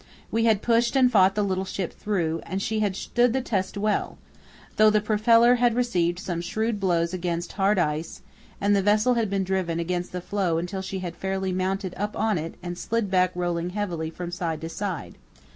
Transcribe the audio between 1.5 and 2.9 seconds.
ship through, and she